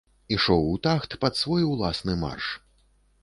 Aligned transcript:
Ішоў 0.35 0.63
у 0.69 0.77
тахт 0.87 1.11
пад 1.25 1.33
свой 1.41 1.67
уласны 1.73 2.17
марш. 2.25 2.47